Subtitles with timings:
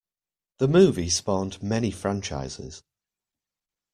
[0.57, 2.81] The movie spawned many franchises.